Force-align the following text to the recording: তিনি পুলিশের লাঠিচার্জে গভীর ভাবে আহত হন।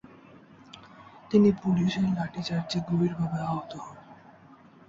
তিনি 1.31 1.49
পুলিশের 1.61 2.07
লাঠিচার্জে 2.17 2.79
গভীর 2.87 3.13
ভাবে 3.15 3.39
আহত 3.45 3.71
হন। 3.77 3.95